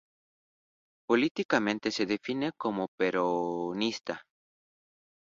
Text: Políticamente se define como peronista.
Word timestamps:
Políticamente 1.07 1.91
se 1.91 2.07
define 2.07 2.53
como 2.57 2.87
peronista. 2.97 4.23